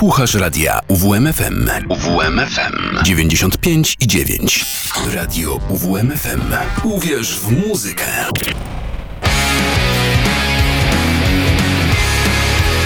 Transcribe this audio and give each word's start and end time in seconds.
Słuchasz 0.00 0.34
radia 0.34 0.80
UWMFM. 0.88 1.68
UWMFM 1.88 3.04
95 3.04 3.96
i 4.00 4.06
9. 4.06 4.64
Radio 5.14 5.60
UWMFM. 5.68 6.40
Uwierz 6.84 7.40
w 7.40 7.68
muzykę. 7.68 8.04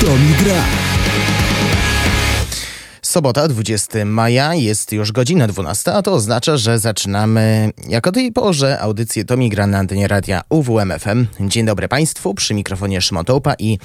To 0.00 0.06
mi 0.06 0.35
gra. 0.45 0.84
Sobota, 3.15 3.49
20 3.49 4.04
maja, 4.04 4.54
jest 4.54 4.92
już 4.92 5.12
godzina 5.12 5.47
12, 5.47 5.92
a 5.92 6.03
to 6.03 6.12
oznacza, 6.12 6.56
że 6.56 6.78
zaczynamy 6.78 7.71
jako 7.88 8.12
tej 8.12 8.33
porze 8.33 8.80
audycję 8.80 9.24
Tomi 9.24 9.48
Gra 9.48 9.67
na 9.67 9.79
antenie 9.79 10.08
radia 10.08 10.42
UWMFM. 10.48 11.26
Dzień 11.40 11.66
dobry 11.66 11.88
Państwu, 11.88 12.35
przy 12.35 12.54
mikrofonie 12.54 13.01
Szmotołpa 13.01 13.54
i 13.58 13.79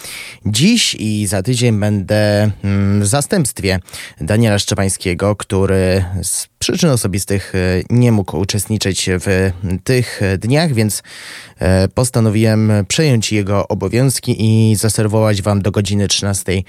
dziś 0.45 0.95
i 0.99 1.27
za 1.27 1.43
tydzień 1.43 1.79
będę 1.79 2.51
mm, 2.63 3.01
w 3.01 3.07
zastępstwie 3.07 3.79
Daniela 4.21 4.59
Szczepańskiego, 4.59 5.35
który 5.35 6.05
z 6.23 6.47
przyczyn 6.59 6.89
osobistych 6.89 7.55
e, 7.55 7.81
nie 7.89 8.11
mógł 8.11 8.37
uczestniczyć 8.37 9.09
w 9.11 9.51
tych 9.83 10.21
dniach, 10.37 10.73
więc 10.73 11.03
e, 11.59 11.87
postanowiłem 11.87 12.71
przejąć 12.87 13.31
jego 13.31 13.67
obowiązki 13.67 14.35
i 14.39 14.75
zaserwować 14.75 15.41
wam 15.41 15.61
do 15.61 15.71
godziny 15.71 16.07
13 16.07 16.61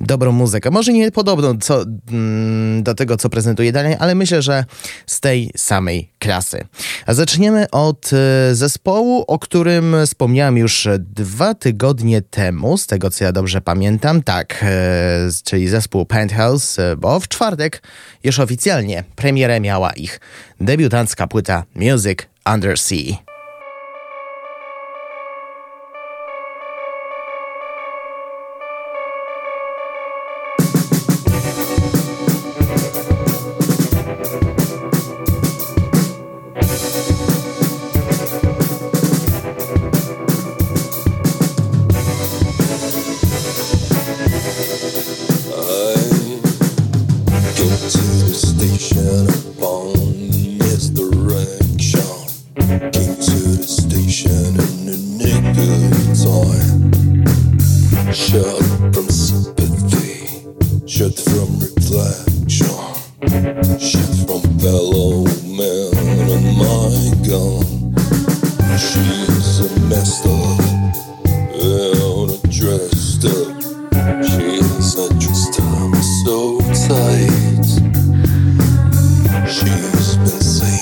dobrą 0.00 0.32
muzykę. 0.32 0.70
Może 0.70 0.92
nie 0.92 1.12
podobną 1.12 1.58
co, 1.58 1.84
mm, 2.12 2.82
do 2.82 2.94
tego, 2.94 3.16
co 3.16 3.28
prezentuje 3.28 3.72
dalej, 3.72 3.96
ale 3.98 4.14
myślę, 4.14 4.42
że 4.42 4.64
z 5.06 5.20
tej 5.20 5.50
samej 5.56 6.10
klasy. 6.18 6.64
A 7.06 7.14
zaczniemy 7.14 7.70
od 7.70 8.10
e, 8.12 8.54
zespołu, 8.54 9.24
o 9.26 9.38
którym 9.38 9.96
wspomniałem 10.06 10.58
już 10.58 10.88
dwa 10.98 11.54
tygodnie 11.54 12.22
temu, 12.22 12.78
z 12.78 12.86
tego 12.86 13.10
co 13.10 13.24
ja 13.24 13.32
dobrze 13.32 13.60
pamiętam, 13.60 14.22
tak, 14.22 14.64
czyli 15.44 15.68
zespół 15.68 16.06
Penthouse, 16.06 16.76
bo 16.98 17.20
w 17.20 17.28
czwartek 17.28 17.82
już 18.24 18.40
oficjalnie 18.40 19.04
premier 19.16 19.35
premierę 19.36 19.60
miała 19.60 19.92
ich 19.92 20.20
debiutancka 20.60 21.26
płyta 21.26 21.64
Music 21.74 22.18
She's 68.78 69.60
a 69.60 69.80
mess 69.88 70.26
up, 70.26 70.60
dressed 72.50 73.24
up. 73.24 73.62
She's 74.22 74.98
a 74.98 75.08
so 76.26 76.60
tight. 76.86 77.64
She's 79.48 80.16
been 80.16 80.26
saying. 80.26 80.75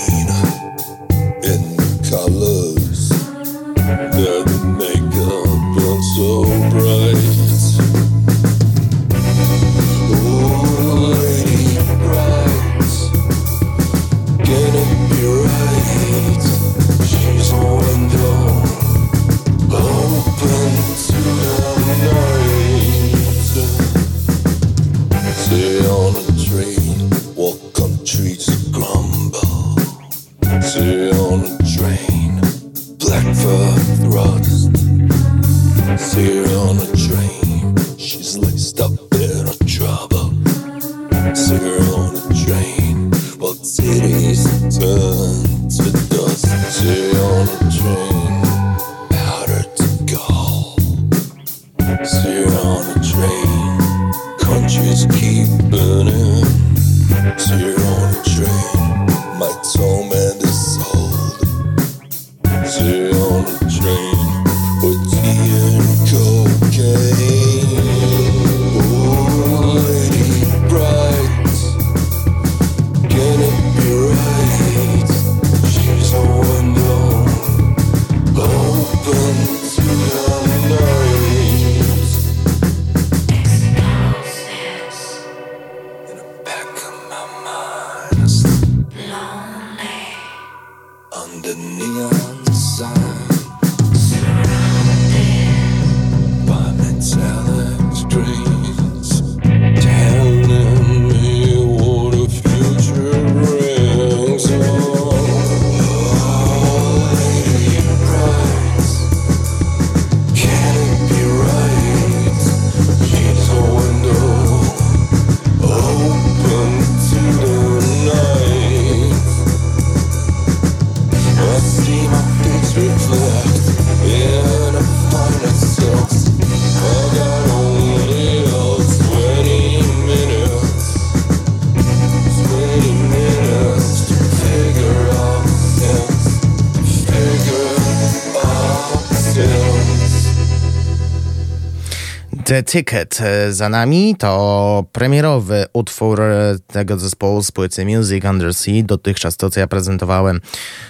Ticket 142.75 143.21
e, 143.21 143.53
za 143.53 143.69
nami 143.69 144.17
to 144.19 144.85
premierowy 144.93 145.65
utwór 145.73 146.21
e, 146.21 146.57
tego 146.67 146.99
zespołu 146.99 147.43
z 147.43 147.53
płyty 147.53 147.87
Music 147.87 148.25
Undersea. 148.25 148.83
Dotychczas 148.83 149.37
to, 149.37 149.51
co 149.51 149.61
ja 149.61 149.67
prezentowałem, 149.67 150.41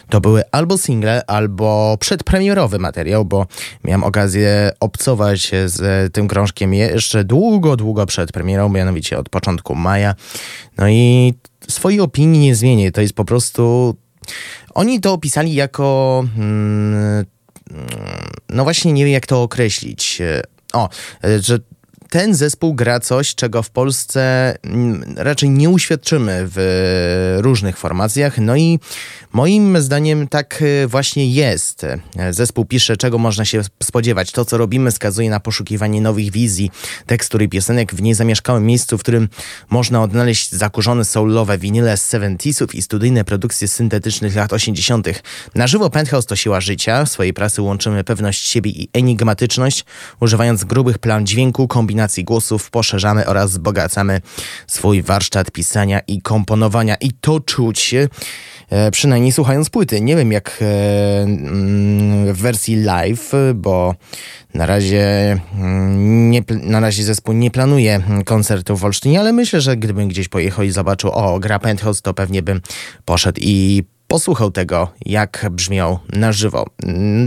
to 0.08 0.20
były 0.20 0.42
albo 0.52 0.78
single, 0.78 1.26
albo 1.26 1.96
przedpremierowy 2.00 2.78
materiał, 2.78 3.24
bo 3.24 3.46
miałem 3.84 4.04
okazję 4.04 4.70
obcować 4.80 5.50
z 5.66 6.12
tym 6.12 6.28
krążkiem 6.28 6.74
jeszcze 6.74 7.24
długo, 7.24 7.76
długo 7.76 8.06
przed 8.06 8.32
premierą, 8.32 8.68
mianowicie 8.68 9.18
od 9.18 9.28
początku 9.28 9.74
maja. 9.74 10.14
No 10.78 10.88
i 10.88 11.34
swojej 11.68 12.00
opinii 12.00 12.40
nie 12.40 12.54
zmienię. 12.54 12.92
To 12.92 13.00
jest 13.00 13.14
po 13.14 13.24
prostu... 13.24 13.96
Oni 14.74 15.00
to 15.00 15.12
opisali 15.12 15.54
jako... 15.54 16.24
Hmm, 16.36 17.24
no 18.48 18.64
właśnie 18.64 18.92
nie 18.92 19.04
wiem 19.04 19.12
jak 19.12 19.26
to 19.26 19.42
określić 19.42 20.22
o, 20.74 20.88
e, 21.24 21.40
że 21.40 21.58
ten 22.14 22.34
zespół 22.34 22.74
gra 22.74 23.00
coś, 23.00 23.34
czego 23.34 23.62
w 23.62 23.70
Polsce 23.70 24.54
mm, 24.62 25.14
raczej 25.16 25.50
nie 25.50 25.70
uświadczymy 25.70 26.42
w 26.44 27.38
różnych 27.40 27.78
formacjach. 27.78 28.38
No 28.38 28.56
i 28.56 28.78
moim 29.32 29.80
zdaniem 29.80 30.28
tak 30.28 30.62
y, 30.62 30.86
właśnie 30.86 31.30
jest. 31.30 31.86
Zespół 32.30 32.64
pisze, 32.64 32.96
czego 32.96 33.18
można 33.18 33.44
się 33.44 33.62
spodziewać. 33.82 34.32
To, 34.32 34.44
co 34.44 34.58
robimy, 34.58 34.90
wskazuje 34.90 35.30
na 35.30 35.40
poszukiwanie 35.40 36.00
nowych 36.00 36.30
wizji, 36.30 36.70
tekstur 37.06 37.42
i 37.42 37.48
piosenek 37.48 37.94
w 37.94 38.02
niezamieszkałym 38.02 38.66
miejscu, 38.66 38.98
w 38.98 39.00
którym 39.00 39.28
można 39.70 40.02
odnaleźć 40.02 40.52
zakurzone 40.52 41.04
soulowe 41.04 41.58
winyle 41.58 41.96
z 41.96 42.10
70 42.10 42.74
i 42.74 42.82
studyjne 42.82 43.24
produkcje 43.24 43.68
syntetycznych 43.68 44.36
lat 44.36 44.52
80. 44.52 45.08
Na 45.54 45.66
żywo 45.66 45.90
Penthouse 45.90 46.26
to 46.26 46.36
siła 46.36 46.60
życia. 46.60 47.04
W 47.04 47.10
swojej 47.10 47.32
pracy 47.32 47.62
łączymy 47.62 48.04
pewność 48.04 48.48
siebie 48.48 48.70
i 48.70 48.88
enigmatyczność, 48.92 49.84
używając 50.20 50.64
grubych 50.64 50.98
plan 50.98 51.26
dźwięku, 51.26 51.68
kombinacji 51.68 52.03
głosów, 52.24 52.70
poszerzamy 52.70 53.26
oraz 53.26 53.50
wzbogacamy 53.50 54.20
swój 54.66 55.02
warsztat 55.02 55.50
pisania 55.50 56.00
i 56.06 56.22
komponowania. 56.22 56.94
I 56.94 57.10
to 57.20 57.40
czuć 57.40 57.94
e, 58.70 58.90
przynajmniej 58.90 59.32
słuchając 59.32 59.70
płyty. 59.70 60.00
Nie 60.00 60.16
wiem 60.16 60.32
jak 60.32 60.58
e, 60.62 61.22
mm, 61.22 62.34
w 62.34 62.38
wersji 62.38 62.76
live, 62.76 63.32
bo 63.54 63.94
na 64.54 64.66
razie, 64.66 65.36
mm, 65.54 66.30
nie, 66.30 66.42
na 66.62 66.80
razie 66.80 67.04
zespół 67.04 67.34
nie 67.34 67.50
planuje 67.50 68.02
koncertu 68.24 68.76
w 68.76 68.84
Olsztynie, 68.84 69.20
ale 69.20 69.32
myślę, 69.32 69.60
że 69.60 69.76
gdybym 69.76 70.08
gdzieś 70.08 70.28
pojechał 70.28 70.64
i 70.64 70.70
zobaczył, 70.70 71.10
o, 71.10 71.38
gra 71.38 71.58
Penthouse, 71.58 72.02
to 72.02 72.14
pewnie 72.14 72.42
bym 72.42 72.60
poszedł 73.04 73.40
i 73.42 73.84
posłuchał 74.08 74.50
tego, 74.50 74.92
jak 75.06 75.46
brzmiał 75.50 75.98
na 76.12 76.32
żywo. 76.32 76.66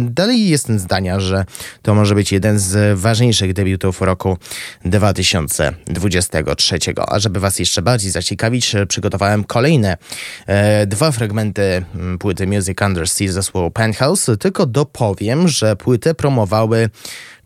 Dalej 0.01 0.49
jestem 0.49 0.79
zdania, 0.79 1.19
że 1.19 1.45
to 1.81 1.95
może 1.95 2.15
być 2.15 2.31
jeden 2.31 2.59
z 2.59 2.99
ważniejszych 2.99 3.53
debiutów 3.53 4.01
roku 4.01 4.37
2023. 4.85 6.79
A 7.07 7.19
żeby 7.19 7.39
Was 7.39 7.59
jeszcze 7.59 7.81
bardziej 7.81 8.11
zaciekawić, 8.11 8.75
przygotowałem 8.87 9.43
kolejne 9.43 9.97
e, 10.45 10.87
dwa 10.87 11.11
fragmenty 11.11 11.85
płyty 12.19 12.47
Music 12.47 12.81
Under 12.81 13.09
Sea 13.09 13.31
zespołu 13.31 13.71
Penthouse. 13.71 14.29
Tylko 14.39 14.65
dopowiem, 14.65 15.47
że 15.47 15.75
płytę 15.75 16.15
promowały 16.15 16.89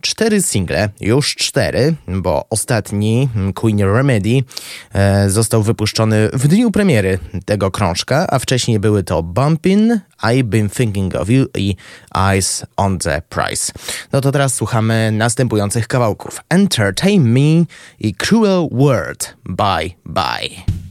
cztery 0.02 0.42
single, 0.42 0.88
już 1.00 1.34
cztery, 1.34 1.94
bo 2.08 2.46
ostatni, 2.50 3.28
Queen 3.54 3.80
Remedy, 3.80 4.44
e, 4.92 5.30
został 5.30 5.62
wypuszczony 5.62 6.28
w 6.32 6.48
dniu 6.48 6.70
premiery 6.70 7.18
tego 7.44 7.70
krążka, 7.70 8.26
a 8.30 8.38
wcześniej 8.38 8.78
były 8.78 9.02
to 9.02 9.22
Bumpin', 9.22 9.98
I've 10.22 10.42
Been 10.42 10.70
Thinking 10.70 11.14
of 11.14 11.30
You 11.30 11.46
i 11.56 11.76
Eyes 12.14 12.66
on 12.76 12.98
the 12.98 13.22
Prize. 13.28 13.72
No 14.12 14.20
to 14.20 14.32
teraz 14.32 14.54
słuchamy 14.54 15.12
następujących 15.12 15.88
kawałków. 15.88 16.40
Entertain 16.48 17.28
Me 17.28 17.64
i 18.00 18.14
Cruel 18.14 18.68
World. 18.72 19.36
Bye, 19.44 19.90
bye. 20.06 20.82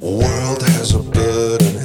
World 0.00 0.62
has 0.62 0.94
a 0.94 0.98
burden 0.98 1.75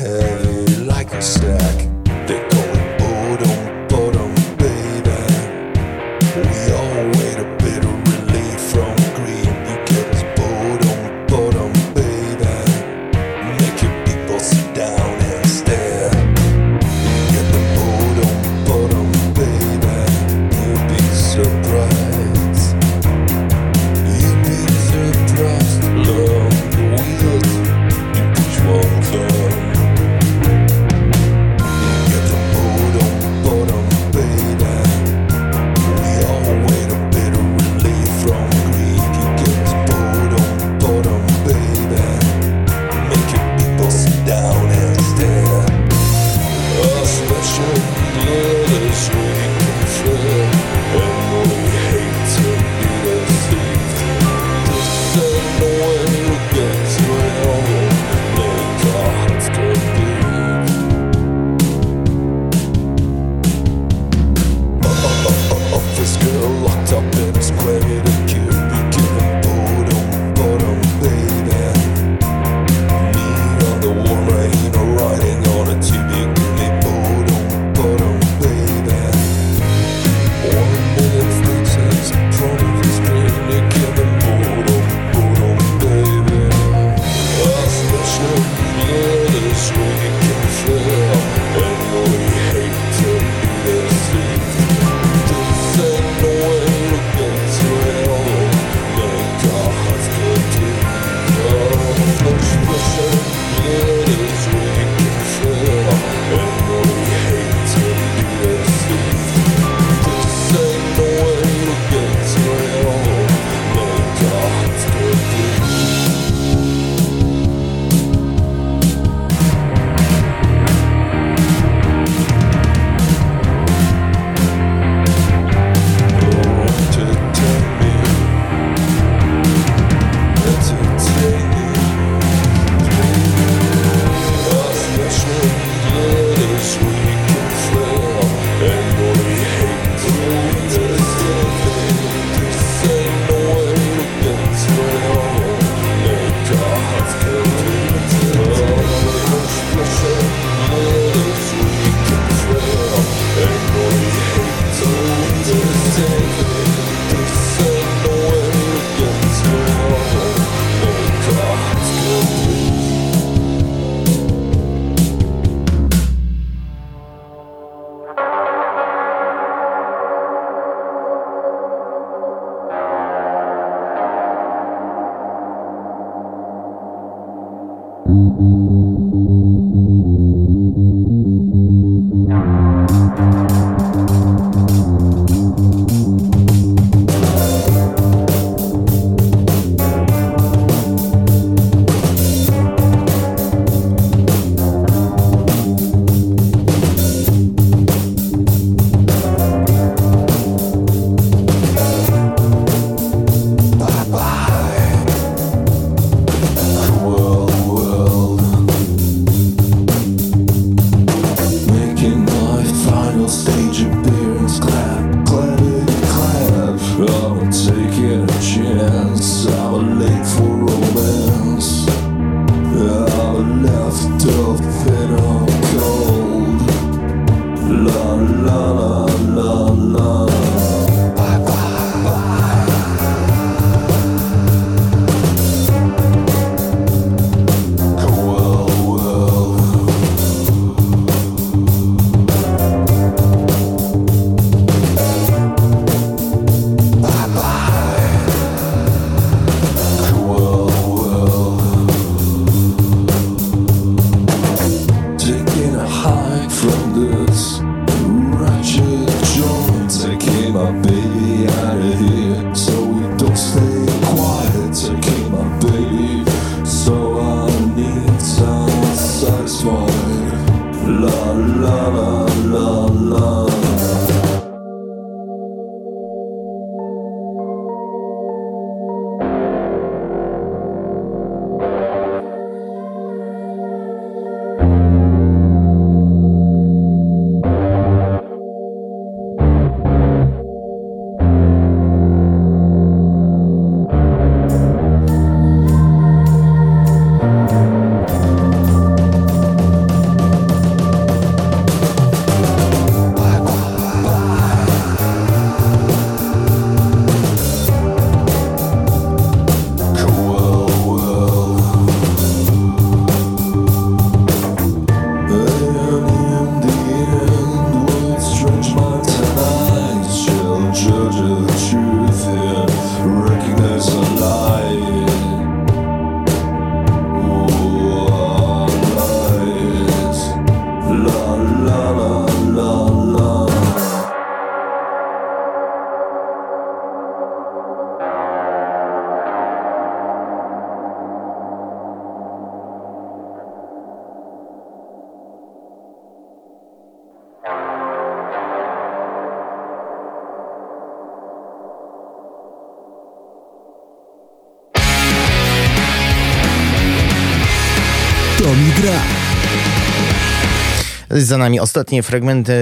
Za 361.31 361.37
nami 361.37 361.59
ostatnie 361.59 362.03
fragmenty 362.03 362.53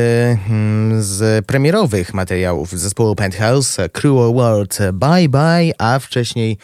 mm, 0.49 1.03
z 1.03 1.45
premierowych 1.45 2.13
materiałów 2.13 2.71
zespołu 2.71 3.15
Penthouse, 3.15 3.77
Cruel 3.91 4.33
World 4.33 4.77
Bye 4.93 5.29
Bye, 5.29 5.71
a 5.77 5.99
wcześniej 5.99 6.57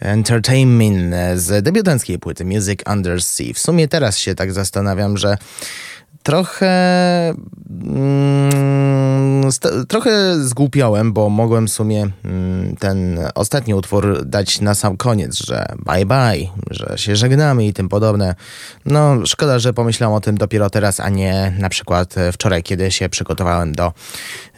Entertainment 0.00 1.14
z 1.34 1.64
debiutanckiej 1.64 2.18
płyty 2.18 2.44
Music 2.44 2.80
Under 2.92 3.22
Sea. 3.22 3.52
W 3.54 3.58
sumie 3.58 3.88
teraz 3.88 4.18
się 4.18 4.34
tak 4.34 4.52
zastanawiam, 4.52 5.16
że 5.16 5.38
trochę 6.26 7.34
mm, 7.84 9.50
trochę 9.88 10.44
zgłupiałem, 10.44 11.12
bo 11.12 11.28
mogłem 11.28 11.66
w 11.66 11.70
sumie 11.70 12.06
mm, 12.24 12.76
ten 12.76 13.18
ostatni 13.34 13.74
utwór 13.74 14.24
dać 14.24 14.60
na 14.60 14.74
sam 14.74 14.96
koniec, 14.96 15.36
że 15.36 15.66
bye 15.84 16.06
bye, 16.06 16.48
że 16.70 16.98
się 16.98 17.16
żegnamy 17.16 17.66
i 17.66 17.72
tym 17.72 17.88
podobne. 17.88 18.34
No, 18.86 19.26
szkoda, 19.26 19.58
że 19.58 19.72
pomyślałem 19.72 20.16
o 20.16 20.20
tym 20.20 20.38
dopiero 20.38 20.70
teraz, 20.70 21.00
a 21.00 21.08
nie 21.08 21.52
na 21.58 21.68
przykład 21.68 22.14
wczoraj, 22.32 22.62
kiedy 22.62 22.90
się 22.90 23.08
przygotowałem 23.08 23.74
do 23.74 23.92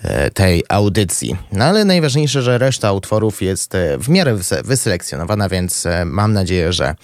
e, 0.02 0.30
tej 0.30 0.64
audycji. 0.68 1.36
No 1.52 1.64
ale 1.64 1.84
najważniejsze, 1.84 2.42
że 2.42 2.58
reszta 2.58 2.92
utworów 2.92 3.42
jest 3.42 3.74
e, 3.74 3.98
w 3.98 4.08
miarę 4.08 4.36
wyselekcjonowana, 4.64 5.48
więc 5.48 5.86
e, 5.86 6.04
mam 6.04 6.32
nadzieję, 6.32 6.72
że 6.72 6.94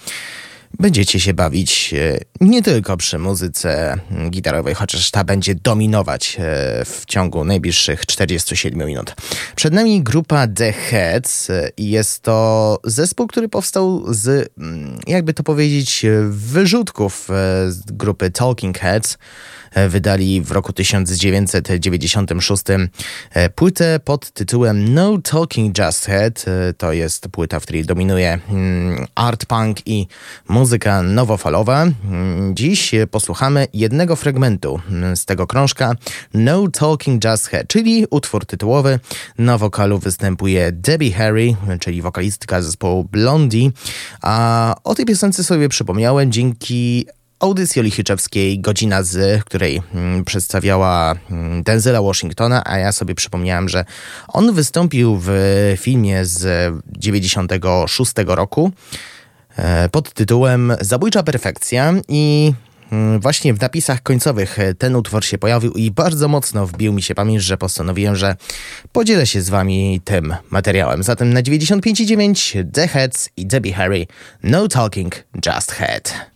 będziecie 0.79 1.19
się 1.19 1.33
bawić 1.33 1.93
e, 1.93 2.17
nie 2.41 2.61
tylko 2.61 2.97
przy 2.97 3.19
muzyce 3.19 3.97
gitarowej, 4.29 4.75
chociaż 4.75 5.11
ta 5.11 5.23
będzie 5.23 5.55
dominować 5.55 6.37
e, 6.39 6.85
w 6.85 7.03
ciągu 7.07 7.43
najbliższych 7.43 8.05
47 8.05 8.87
minut. 8.87 9.15
Przed 9.55 9.73
nami 9.73 10.03
grupa 10.03 10.47
The 10.47 10.73
Heads 10.73 11.49
e, 11.49 11.69
i 11.77 11.89
jest 11.89 12.21
to 12.21 12.79
zespół, 12.83 13.27
który 13.27 13.49
powstał 13.49 14.13
z, 14.13 14.51
mm, 14.57 14.99
jakby 15.07 15.33
to 15.33 15.43
powiedzieć, 15.43 16.05
wyrzutków 16.29 17.29
z 17.67 17.91
grupy 17.91 18.31
Talking 18.31 18.79
Heads 18.79 19.17
wydali 19.89 20.41
w 20.41 20.51
roku 20.51 20.73
1996 20.73 22.63
e, 23.31 23.49
płytę 23.49 23.99
pod 23.99 24.31
tytułem 24.31 24.93
No 24.93 25.17
Talking 25.17 25.77
Just 25.77 26.05
Head. 26.05 26.45
E, 26.47 26.73
to 26.73 26.93
jest 26.93 27.27
płyta, 27.27 27.59
w 27.59 27.63
której 27.63 27.85
dominuje 27.85 28.39
mm, 28.49 29.05
art 29.15 29.45
punk 29.45 29.77
i 29.87 30.07
muzyka 30.49 31.01
nowofalowa. 31.03 31.83
Mm, 31.83 32.55
dziś 32.55 32.91
posłuchamy 33.11 33.67
jednego 33.73 34.15
fragmentu 34.15 34.79
mm, 34.89 35.17
z 35.17 35.25
tego 35.25 35.47
krążka 35.47 35.95
No 36.33 36.67
Talking 36.67 37.23
Just 37.23 37.47
Head, 37.47 37.67
czyli 37.67 38.05
utwór 38.09 38.45
tytułowy. 38.45 38.99
Na 39.37 39.57
wokalu 39.57 39.99
występuje 39.99 40.71
Debbie 40.71 41.11
Harry, 41.11 41.55
czyli 41.79 42.01
wokalistka 42.01 42.61
zespołu 42.61 43.03
Blondie, 43.03 43.69
a 44.21 44.75
o 44.83 44.95
tej 44.95 45.05
piosence 45.05 45.43
sobie 45.43 45.69
przypomniałem 45.69 46.31
dzięki 46.31 47.05
audycji 47.39 47.79
Olichiczewskiej 47.79 48.59
Godzina 48.59 49.03
z, 49.03 49.43
której 49.43 49.81
mm, 49.93 50.25
przedstawiała 50.25 51.15
mm, 51.31 51.63
Denzela 51.63 52.01
Washingtona, 52.01 52.63
a 52.65 52.77
ja 52.77 52.91
sobie 52.91 53.15
przypomniałem, 53.15 53.69
że 53.69 53.85
on 54.27 54.53
wystąpił 54.53 55.19
w 55.21 55.29
filmie 55.77 56.25
z 56.25 56.73
96 56.97 58.11
roku 58.25 58.71
e, 59.57 59.89
pod 59.89 60.13
tytułem 60.13 60.73
Zabójcza 60.81 61.23
perfekcja 61.23 61.93
i 62.07 62.53
mm, 62.91 63.19
Właśnie 63.19 63.53
w 63.53 63.61
napisach 63.61 64.03
końcowych 64.03 64.57
ten 64.77 64.95
utwór 64.95 65.25
się 65.25 65.37
pojawił 65.37 65.71
i 65.71 65.91
bardzo 65.91 66.27
mocno 66.27 66.67
wbił 66.67 66.93
mi 66.93 67.01
się 67.01 67.15
pamięć, 67.15 67.43
że 67.43 67.57
postanowiłem, 67.57 68.15
że 68.15 68.35
podzielę 68.91 69.27
się 69.27 69.41
z 69.41 69.49
wami 69.49 70.01
tym 70.03 70.35
materiałem. 70.49 71.03
Zatem 71.03 71.33
na 71.33 71.41
95,9 71.41 72.63
The 72.73 72.87
Heads 72.87 73.29
i 73.37 73.45
Debbie 73.45 73.73
Harry 73.73 74.07
No 74.43 74.67
Talking, 74.67 75.23
Just 75.45 75.71
Head. 75.71 76.34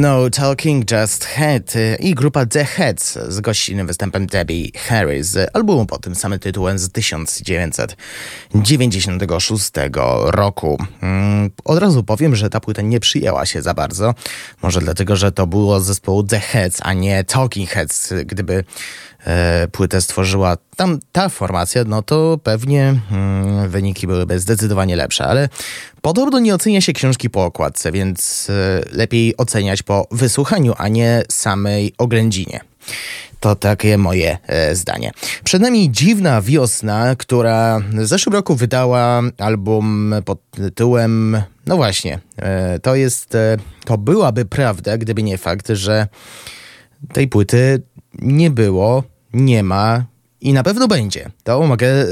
No 0.00 0.30
Talking 0.30 0.90
Just 0.90 1.24
Head 1.24 1.74
i 1.98 2.14
grupa 2.14 2.46
The 2.46 2.64
Heads 2.64 3.18
z 3.28 3.40
gościnnym 3.40 3.86
występem 3.86 4.26
Debbie 4.26 4.68
Harris 4.76 5.26
z 5.26 5.56
albumu 5.56 5.86
pod 5.86 6.00
tym 6.00 6.14
samym 6.14 6.38
tytułem 6.38 6.78
z 6.78 6.90
1996 6.90 9.70
roku. 10.24 10.78
Mm, 11.02 11.50
od 11.64 11.78
razu 11.78 12.04
powiem, 12.04 12.36
że 12.36 12.50
ta 12.50 12.60
płyta 12.60 12.82
nie 12.82 13.00
przyjęła 13.00 13.46
się 13.46 13.62
za 13.62 13.74
bardzo. 13.74 14.14
Może 14.62 14.80
dlatego, 14.80 15.16
że 15.16 15.32
to 15.32 15.46
było 15.46 15.80
z 15.80 15.86
zespołu 15.86 16.22
The 16.22 16.40
Heads, 16.40 16.78
a 16.82 16.92
nie 16.92 17.24
Talking 17.24 17.70
Heads. 17.70 18.12
Gdyby 18.26 18.54
e, 18.54 18.64
płytę 19.72 20.00
stworzyła 20.00 20.56
tam 20.76 20.98
ta 21.12 21.28
formacja, 21.28 21.84
no 21.86 22.02
to 22.02 22.38
pewnie 22.42 22.94
mm, 23.10 23.68
wyniki 23.68 24.06
byłyby 24.06 24.38
zdecydowanie 24.38 24.96
lepsze, 24.96 25.24
ale 25.24 25.48
podobno 26.02 26.38
nie 26.38 26.54
ocenia 26.54 26.80
się 26.80 26.92
książki 26.92 27.30
po 27.30 27.44
okładce, 27.44 27.92
więc 27.92 28.50
e, 28.50 28.82
lepiej 28.96 29.36
oceniać 29.36 29.82
po 29.82 30.06
wysłuchaniu, 30.10 30.74
a 30.76 30.88
nie 30.88 31.22
samej 31.30 31.92
oględzinie. 31.98 32.60
To 33.40 33.56
takie 33.56 33.98
moje 33.98 34.38
e, 34.46 34.74
zdanie. 34.74 35.10
Przed 35.44 35.62
nami 35.62 35.90
Dziwna 35.90 36.42
Wiosna, 36.42 37.16
która 37.16 37.80
w 37.92 38.06
zeszłym 38.06 38.34
roku 38.34 38.54
wydała 38.54 39.22
album 39.38 40.14
pod 40.24 40.50
tytułem. 40.50 41.42
No 41.66 41.76
właśnie, 41.76 42.18
e, 42.36 42.78
to 42.78 42.94
jest. 42.94 43.34
E, 43.34 43.56
to 43.84 43.98
byłaby 43.98 44.44
prawda, 44.44 44.98
gdyby 44.98 45.22
nie 45.22 45.38
fakt, 45.38 45.68
że 45.68 46.08
tej 47.12 47.28
płyty 47.28 47.82
nie 48.18 48.50
było, 48.50 49.02
nie 49.32 49.62
ma 49.62 50.04
i 50.40 50.52
na 50.52 50.62
pewno 50.62 50.88
będzie. 50.88 51.30
To 51.44 51.66
mogę, 51.66 51.88
e, 51.88 52.06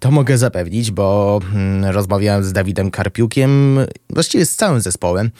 to 0.00 0.10
mogę 0.10 0.38
zapewnić, 0.38 0.90
bo 0.90 1.40
mm, 1.54 1.84
rozmawiałem 1.84 2.44
z 2.44 2.52
Dawidem 2.52 2.90
Karpiukiem, 2.90 3.78
właściwie 4.10 4.46
z 4.46 4.56
całym 4.56 4.80
zespołem, 4.80 5.30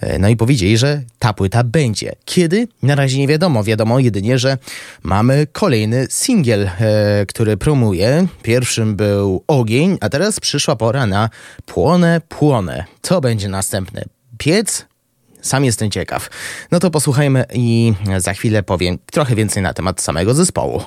e, 0.00 0.18
no 0.18 0.28
i 0.28 0.36
powiedzieli, 0.36 0.78
że 0.78 1.02
ta 1.18 1.32
płyta 1.32 1.64
będzie. 1.64 2.12
Kiedy? 2.24 2.68
Na 2.82 2.94
razie 2.94 3.18
nie 3.18 3.28
wiadomo. 3.28 3.64
Wiadomo 3.64 3.98
jedynie, 3.98 4.38
że 4.38 4.58
mamy 5.02 5.46
kolejny 5.52 6.06
singiel, 6.10 6.70
e, 6.80 7.26
który 7.28 7.56
promuje. 7.56 8.26
Pierwszym 8.42 8.96
był 8.96 9.42
Ogień, 9.46 9.98
a 10.00 10.08
teraz 10.08 10.40
przyszła 10.40 10.76
pora 10.76 11.06
na 11.06 11.30
Płonę, 11.66 12.20
Płonę. 12.28 12.84
Co 13.02 13.20
będzie 13.20 13.48
następne? 13.48 14.04
Piec? 14.38 14.86
Sam 15.46 15.64
jestem 15.64 15.90
ciekaw. 15.90 16.28
No 16.70 16.80
to 16.80 16.90
posłuchajmy 16.90 17.44
i 17.52 17.92
za 18.18 18.32
chwilę 18.32 18.62
powiem 18.62 18.98
trochę 19.12 19.34
więcej 19.34 19.62
na 19.62 19.74
temat 19.74 20.00
samego 20.00 20.34
zespołu. 20.34 20.82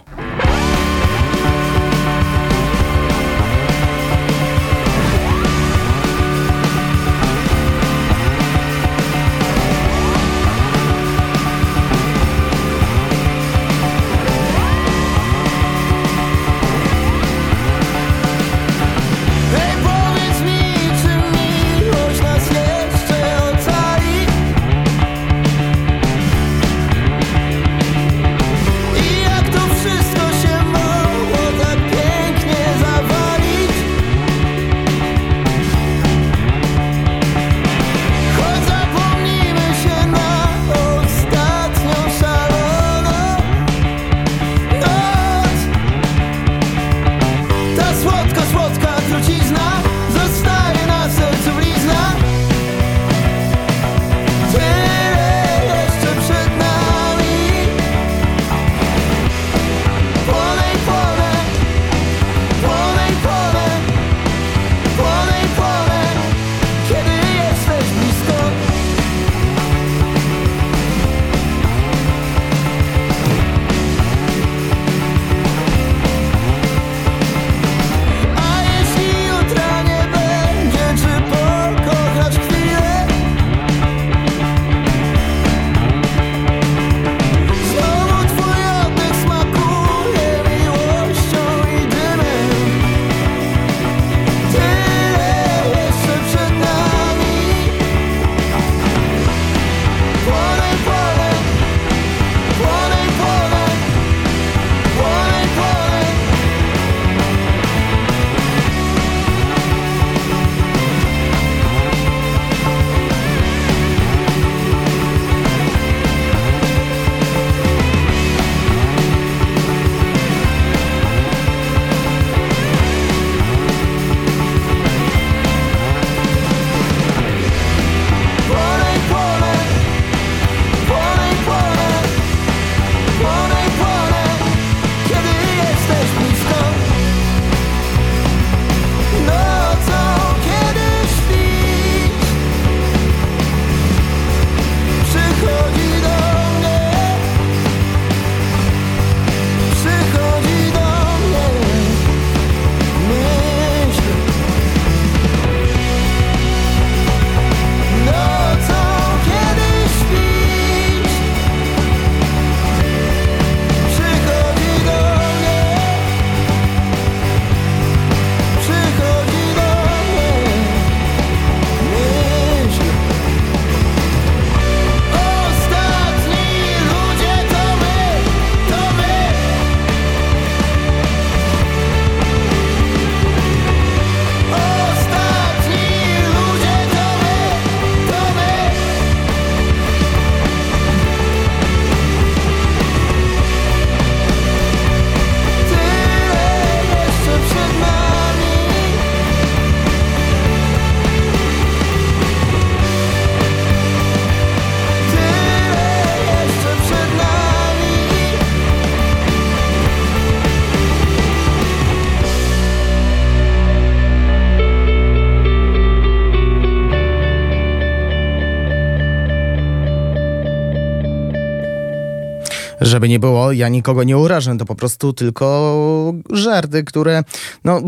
Żeby 222.99 223.09
nie 223.09 223.19
było, 223.19 223.51
ja 223.51 223.69
nikogo 223.69 224.03
nie 224.03 224.17
urażę, 224.17 224.57
to 224.57 224.65
po 224.65 224.75
prostu 224.75 225.13
tylko 225.13 226.13
żarty, 226.29 226.83
które 226.83 227.23
no, 227.63 227.81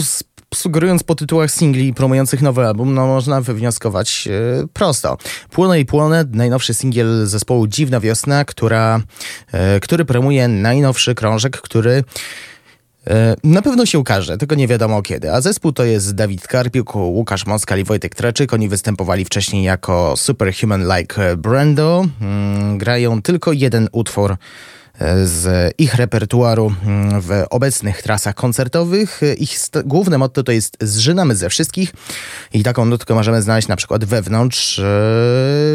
sugerując 0.54 1.04
po 1.04 1.16
tytułach 1.16 1.52
singli 1.52 1.94
promujących 1.94 2.42
nowy 2.42 2.66
album, 2.68 2.94
no 2.94 3.08
można 3.08 3.42
wywnioskować 3.42 4.28
e, 4.28 4.68
prosto. 4.74 5.18
Płonę 5.50 5.80
i 5.80 5.86
płonę, 5.86 6.26
najnowszy 6.32 6.74
singiel 6.74 7.28
zespołu 7.28 7.68
Dziwna 7.68 8.00
Wiosna, 8.00 8.46
która, 8.46 9.02
e, 9.52 9.80
który 9.80 10.06
promuje 10.06 10.48
najnowszy 10.48 11.16
krążek, 11.16 11.62
który 11.62 12.04
e, 13.08 13.36
na 13.44 13.62
pewno 13.62 13.86
się 13.86 14.00
ukaże, 14.00 14.38
tylko 14.38 14.56
nie 14.56 14.68
wiadomo 14.68 15.02
kiedy. 15.02 15.34
A 15.34 15.42
zespół 15.42 15.72
to 15.72 15.84
jest 15.84 16.16
Dawid 16.16 16.48
Karpiuk, 16.48 16.96
Łukasz 16.96 17.46
Moskal 17.46 17.80
i 17.80 17.84
Wojtek 17.84 18.16
Treczyk. 18.16 18.54
Oni 18.54 18.70
występowali 18.70 19.26
wcześniej 19.26 19.64
jako 19.64 20.14
Superhuman 20.18 20.88
Like 20.98 21.38
Brando. 21.38 22.06
Mm, 22.22 22.78
grają 22.78 23.22
tylko 23.22 23.52
jeden 23.52 23.90
utwór 23.92 24.38
z 25.24 25.74
ich 25.78 25.96
repertuaru 25.96 26.74
mm, 26.86 27.22
w 27.22 27.44
obecnych 27.50 28.02
trasach 28.02 28.36
koncertowych. 28.36 29.22
Ich 29.38 29.58
główne 29.86 30.18
motto 30.18 30.44
to 30.44 30.52
jest 30.52 30.78
zżynamy 30.82 31.36
ze 31.36 31.50
wszystkich 31.50 31.94
i 32.54 32.64
taką 32.64 32.86
nutkę 32.86 33.14
możemy 33.14 33.42
znaleźć 33.42 33.68
na 33.68 33.76
przykład 33.76 34.06
wewnątrz 34.06 34.80
e, 34.80 34.84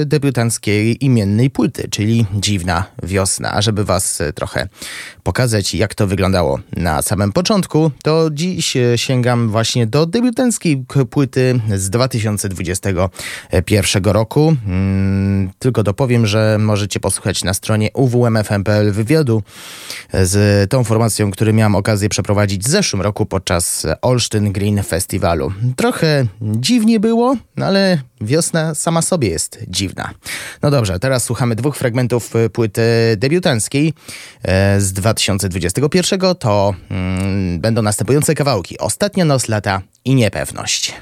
debiutanckiej 0.06 1.04
imiennej 1.04 1.50
płyty, 1.50 1.88
czyli 1.90 2.26
Dziwna 2.34 2.84
Wiosna. 3.02 3.52
A 3.52 3.62
żeby 3.62 3.84
was 3.84 4.22
trochę 4.34 4.68
pokazać, 5.22 5.74
jak 5.74 5.94
to 5.94 6.06
wyglądało 6.06 6.60
na 6.76 7.02
samym 7.02 7.32
początku, 7.32 7.90
to 8.02 8.30
dziś 8.32 8.76
sięgam 8.96 9.50
właśnie 9.50 9.86
do 9.86 10.06
debiutanckiej 10.06 10.84
płyty 11.10 11.60
z 11.76 11.90
2021 11.90 14.04
roku. 14.04 14.56
Mm, 14.66 15.50
tylko 15.58 15.82
dopowiem, 15.82 16.26
że 16.26 16.56
możecie 16.60 17.00
posłuchać 17.00 17.44
na 17.44 17.54
stronie 17.54 17.90
uwmfm.pl 17.94 18.92
wywiadu 19.06 19.16
wywiadu 19.16 19.42
z 20.12 20.70
tą 20.70 20.84
formacją, 20.84 21.30
który 21.30 21.52
miałem 21.52 21.74
okazję 21.74 22.08
przeprowadzić 22.08 22.62
w 22.62 22.68
zeszłym 22.68 23.02
roku 23.02 23.26
podczas 23.26 23.86
Olsztyn 24.02 24.52
Green 24.52 24.82
Festiwalu. 24.82 25.52
Trochę 25.76 26.26
dziwnie 26.42 27.00
było, 27.00 27.36
no 27.56 27.66
ale 27.66 27.98
wiosna 28.20 28.74
sama 28.74 29.02
sobie 29.02 29.28
jest 29.28 29.58
dziwna. 29.68 30.10
No 30.62 30.70
dobrze, 30.70 30.98
teraz 30.98 31.24
słuchamy 31.24 31.54
dwóch 31.54 31.76
fragmentów 31.76 32.32
płyty 32.52 32.82
debiutanckiej 33.16 33.92
e, 34.42 34.80
z 34.80 34.92
2021. 34.92 36.20
To 36.38 36.74
mm, 36.90 37.60
będą 37.60 37.82
następujące 37.82 38.34
kawałki. 38.34 38.78
Ostatnia 38.78 39.24
noc 39.24 39.48
lata 39.48 39.82
i 40.04 40.14
niepewność. 40.14 40.94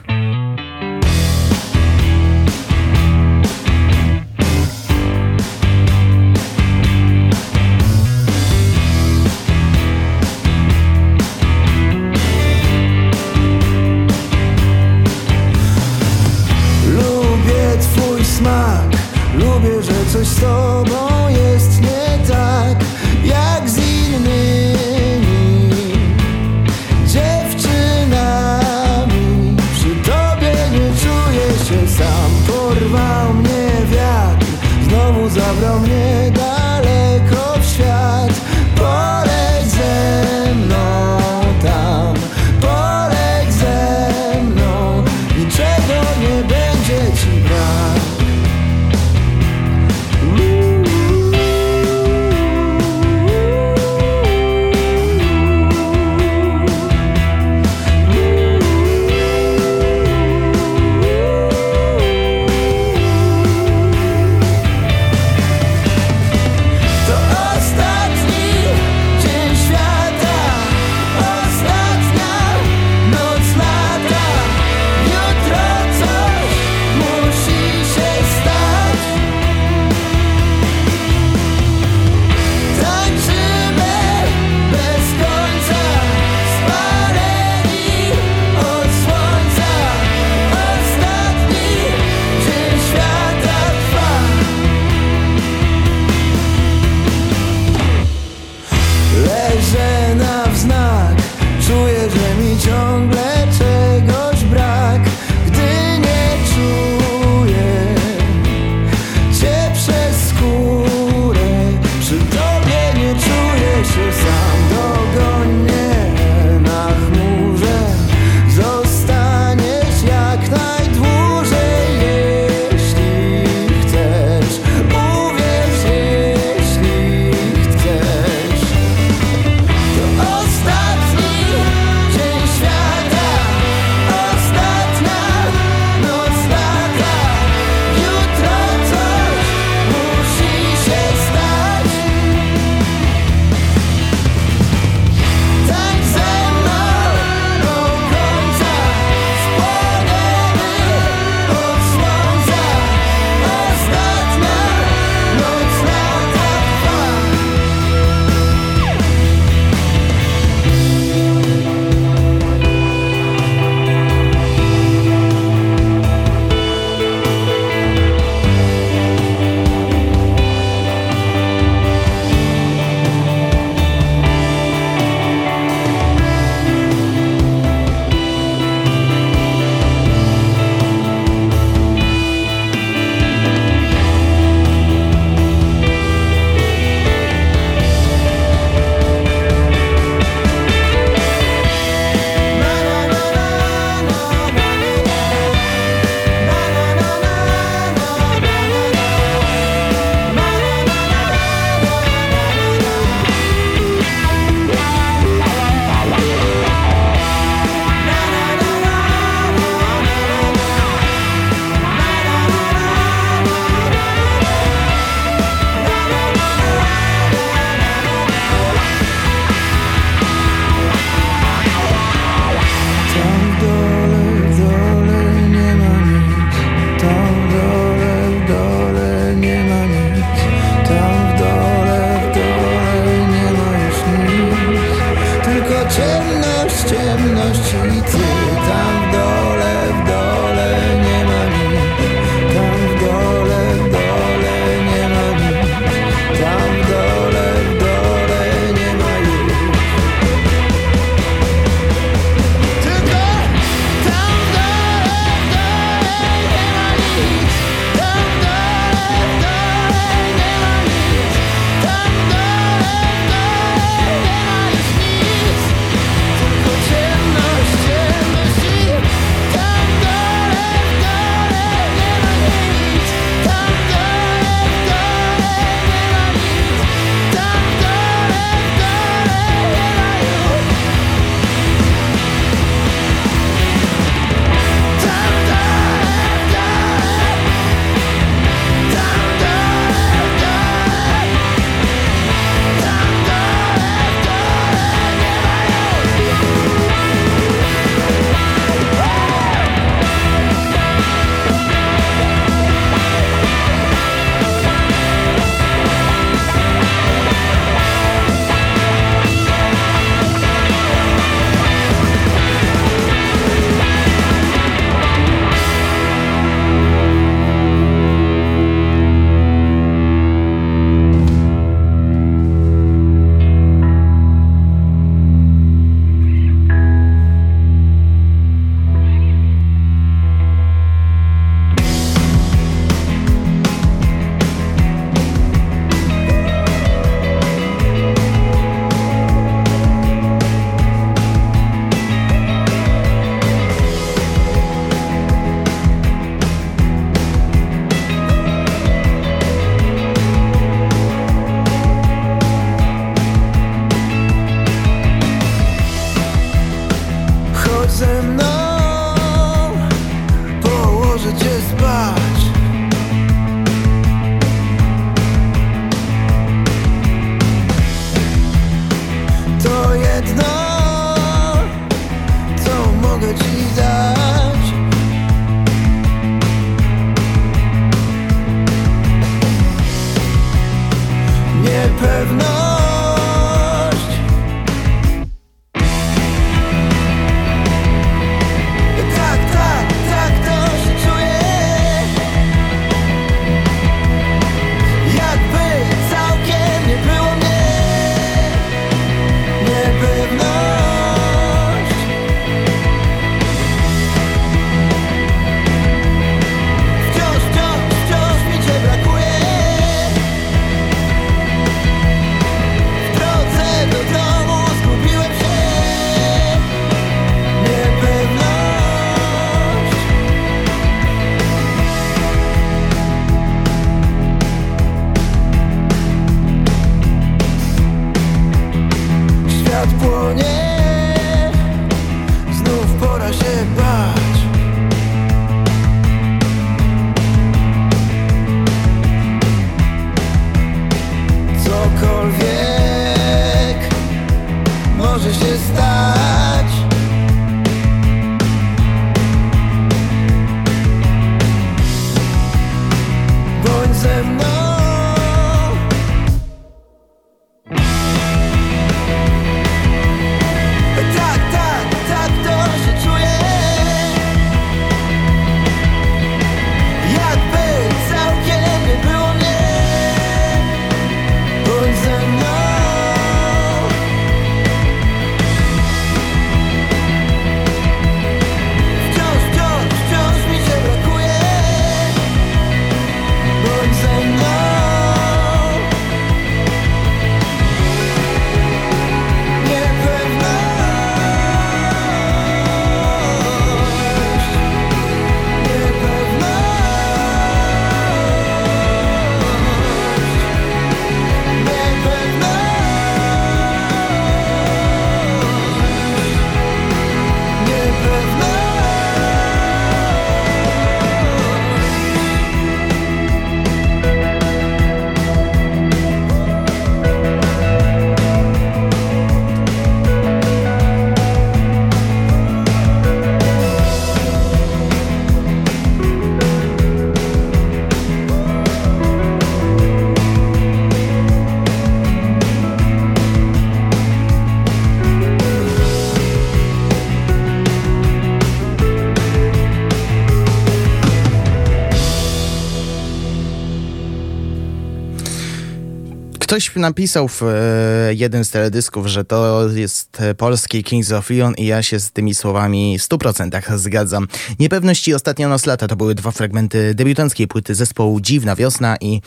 Ktoś 546.55 546.77
napisał 546.77 547.29
w 547.29 547.43
e, 547.43 548.15
jeden 548.15 548.45
z 548.45 548.51
teledysków, 548.51 549.07
że 549.07 549.25
to 549.25 549.69
jest 549.69 550.23
polski 550.37 550.85
Kings 550.85 551.13
of 551.13 551.31
Leon 551.31 551.55
i 551.55 551.67
ja 551.67 551.83
się 551.83 552.01
z 552.01 552.11
tymi 552.11 552.35
słowami 552.35 552.99
w 552.99 553.03
100% 553.03 553.79
zgadzam. 553.79 554.29
Niepewności 554.59 555.15
ostatnio 555.15 555.49
nos 555.49 555.67
lata 555.67 555.89
to 555.89 555.97
były 555.97 556.15
dwa 556.15 556.31
fragmenty 556.31 556.95
debiutanckiej 556.95 557.49
płyty 557.49 557.75
zespołu 557.75 558.21
Dziwna 558.21 558.57
Wiosna 558.57 558.97
i 559.01 559.21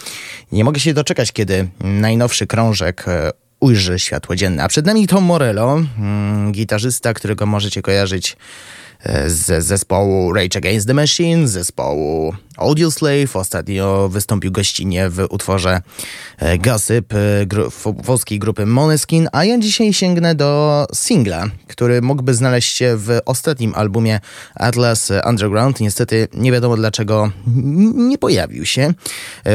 nie 0.52 0.64
mogę 0.64 0.80
się 0.80 0.94
doczekać, 0.94 1.32
kiedy 1.32 1.70
najnowszy 1.80 2.48
krążek 2.48 3.08
e, 3.08 3.32
ujrzy 3.60 4.00
światło 4.00 4.36
dzienne. 4.36 4.64
A 4.64 4.68
przed 4.68 4.86
nami 4.86 5.08
Tom 5.08 5.24
Morello, 5.24 5.82
mm, 5.98 6.52
gitarzysta, 6.52 7.14
którego 7.14 7.46
możecie 7.46 7.82
kojarzyć 7.82 8.38
z 9.28 9.66
zespołu 9.66 10.34
Rage 10.34 10.58
Against 10.58 10.88
the 10.88 10.94
Machine, 10.94 11.48
z 11.48 11.52
zespołu 11.52 12.34
Audio 12.58 12.92
Slave. 12.92 13.36
Ostatnio 13.36 14.10
wystąpił 14.10 14.52
gościnnie 14.52 15.10
w 15.10 15.26
utworze 15.30 15.82
e, 16.38 16.58
Gossip 16.58 17.14
e, 17.14 17.46
gru 17.46 17.72
włoskiej 17.86 18.40
grupy 18.40 18.66
Moneskin, 18.66 19.28
a 19.32 19.46
ja 19.46 19.58
dzisiaj 19.58 19.94
sięgnę 19.94 20.36
do 20.36 20.86
singla, 20.94 21.46
który 21.68 22.02
mógłby 22.02 22.34
znaleźć 22.34 22.78
się 22.78 22.98
w 22.98 23.20
ostatnim 23.26 23.74
albumie 23.76 24.20
Atlas 24.56 25.12
Underground. 25.26 25.80
Niestety 25.80 26.28
nie 26.34 26.52
wiadomo 26.52 26.78
dlaczego 26.78 27.32
nie 27.96 28.18
pojawił 28.18 28.66
się. 28.66 28.94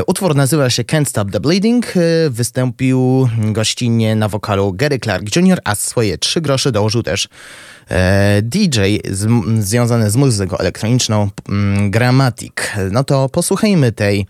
Utwór 0.06 0.36
nazywa 0.36 0.70
się 0.70 0.82
Can't 0.82 1.04
Stop 1.04 1.30
the 1.30 1.40
Bleeding. 1.40 1.86
Wystąpił 2.30 3.28
gościnnie 3.38 4.16
na 4.16 4.28
wokalu 4.28 4.72
Gary 4.72 4.98
Clark 4.98 5.36
Jr., 5.36 5.58
a 5.64 5.74
swoje 5.74 6.18
trzy 6.18 6.40
grosze 6.40 6.72
dołożył 6.72 7.02
też 7.02 7.28
E, 7.28 7.71
DJ 8.42 8.80
z, 9.10 9.28
związany 9.64 10.10
z 10.10 10.16
muzyką 10.16 10.58
elektroniczną 10.58 11.28
mm, 11.48 11.90
Grammatic. 11.90 12.52
No 12.90 13.04
to 13.04 13.28
posłuchajmy 13.28 13.92
tej, 13.92 14.26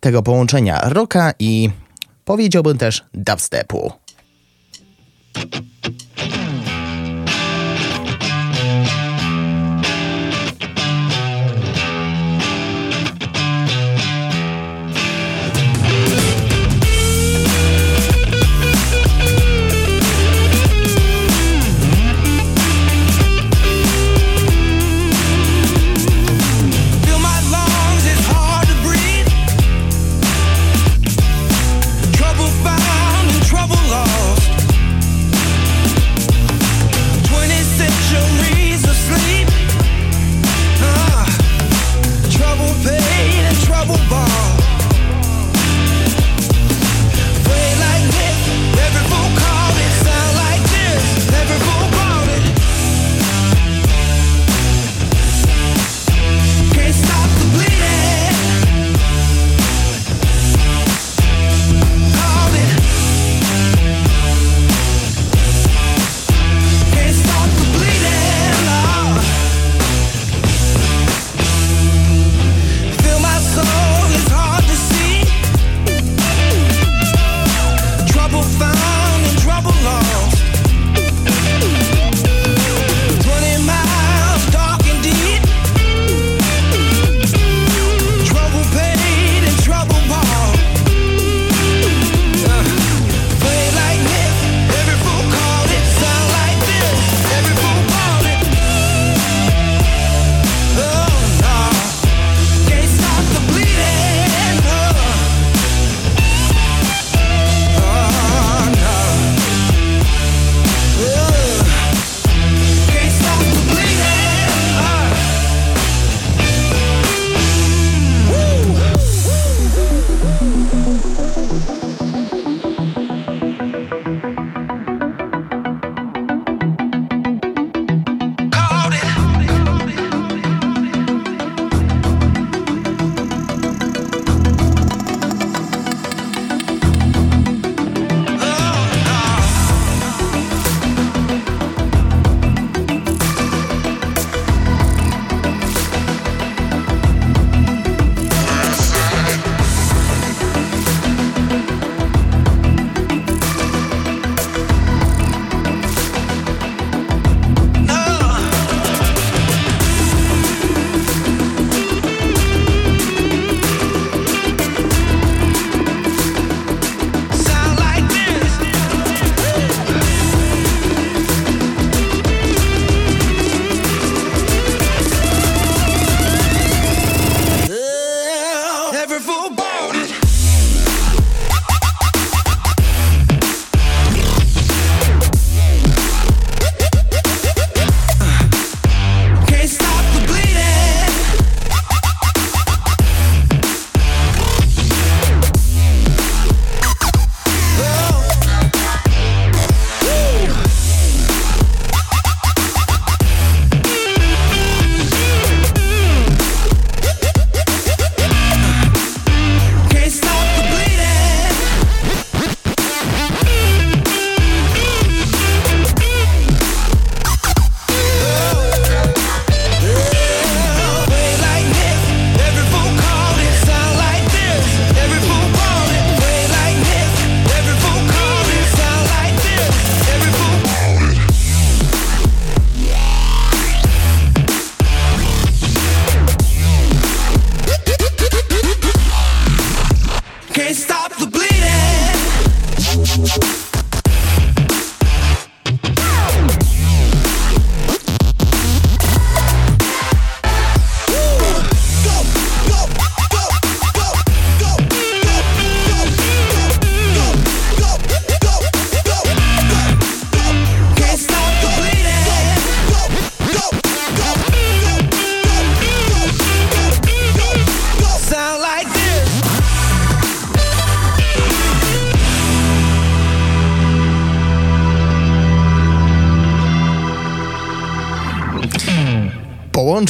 tego 0.00 0.22
połączenia 0.22 0.80
rocka 0.82 1.32
i 1.38 1.70
powiedziałbym 2.24 2.78
też 2.78 3.04
dubstepu. 3.14 3.92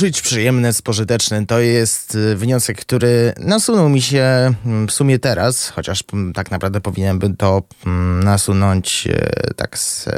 Połączyć 0.01 0.22
przyjemne 0.22 0.72
z 0.72 0.82
pożytecznym 0.82 1.46
to 1.46 1.61
jest 1.61 2.14
y, 2.14 2.36
wniosek, 2.36 2.80
który 2.80 3.32
nasunął 3.36 3.88
mi 3.88 4.03
się 4.03 4.55
mm, 4.66 4.88
w 4.88 4.92
sumie 4.92 5.18
teraz, 5.18 5.68
chociaż 5.68 6.05
mm, 6.12 6.32
tak 6.32 6.51
naprawdę 6.51 6.80
powinienem 6.80 7.36
to 7.36 7.62
mm, 7.86 8.24
nasunąć 8.24 9.07
y, 9.07 9.55
tak 9.57 9.78
z 9.78 10.09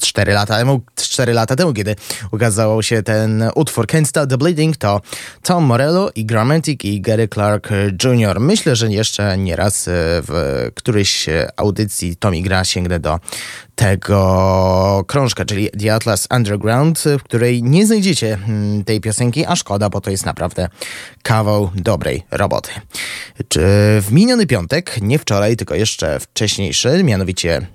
4 0.00 0.32
lata 0.32 0.58
temu, 0.58 0.80
4 0.96 1.32
lata 1.32 1.56
temu, 1.56 1.72
kiedy 1.72 1.96
ukazał 2.32 2.82
się 2.82 3.02
ten 3.02 3.44
utwór 3.54 3.86
Stop 4.04 4.30
the 4.30 4.38
Bleeding, 4.38 4.76
to 4.76 5.00
Tom 5.42 5.64
Morello 5.64 6.10
i 6.14 6.24
Grammatic 6.24 6.84
i 6.84 7.00
Gary 7.00 7.28
Clark 7.28 7.68
Jr. 8.04 8.40
Myślę, 8.40 8.76
że 8.76 8.92
jeszcze 8.92 9.38
nieraz 9.38 9.84
w 9.88 10.68
którejś 10.74 11.26
audycji 11.56 12.16
Tommy 12.16 12.42
Gra 12.42 12.64
sięgnę 12.64 13.00
do 13.00 13.20
tego 13.74 15.04
krążka, 15.06 15.44
czyli 15.44 15.70
The 15.70 15.94
Atlas 15.94 16.28
Underground, 16.36 17.04
w 17.18 17.22
której 17.22 17.62
nie 17.62 17.86
znajdziecie 17.86 18.38
mm, 18.48 18.84
tej 18.84 19.00
piosenki, 19.00 19.46
a 19.46 19.56
szkoda, 19.56 19.90
bo 19.90 20.00
to 20.00 20.10
jest 20.10 20.26
naprawdę 20.26 20.68
kawał 21.22 21.70
dobrej 21.74 22.22
roboty. 22.30 22.70
W 24.00 24.08
miniony 24.10 24.46
piątek, 24.46 25.02
nie 25.02 25.18
wczoraj, 25.18 25.56
tylko 25.56 25.74
jeszcze 25.74 26.20
wcześniejszy, 26.20 27.04
mianowicie 27.04 27.66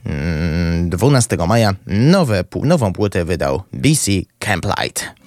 12 0.84 1.36
mm, 1.36 1.50
maja, 1.50 1.76
nowe, 1.88 2.44
nową 2.64 2.94
płytę 2.94 3.26
wydał 3.26 3.64
BC 3.74 4.12
Camplight. 4.40 5.20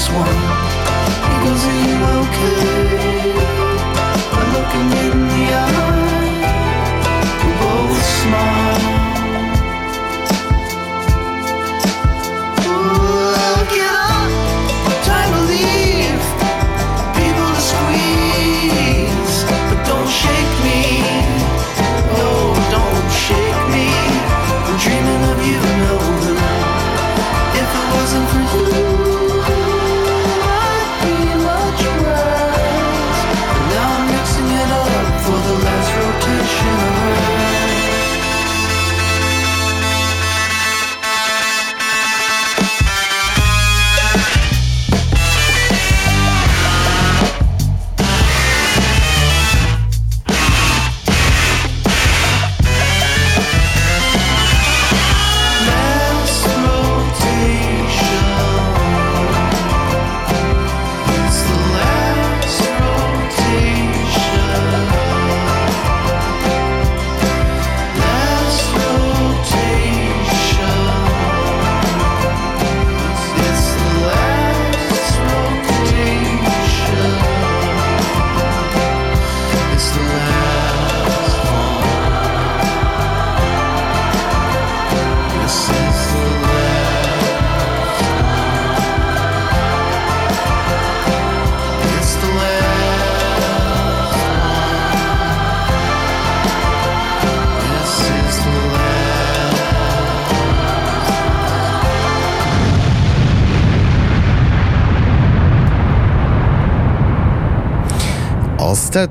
this 0.00 0.08
one 0.08 0.28
are 1.66 1.80
you 1.86 1.96
okay? 2.20 3.32
I'm 4.32 4.48
looking 4.54 4.88
in 5.04 5.28
the 5.28 5.42
eye. 5.54 5.69